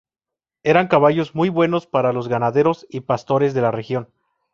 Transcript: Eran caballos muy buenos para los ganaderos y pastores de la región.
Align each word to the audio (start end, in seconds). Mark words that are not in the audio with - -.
Eran 0.63 0.87
caballos 0.87 1.35
muy 1.35 1.49
buenos 1.49 1.85
para 1.85 2.11
los 2.11 2.27
ganaderos 2.27 2.87
y 2.89 3.01
pastores 3.01 3.53
de 3.53 3.61
la 3.61 3.69
región. 3.69 4.09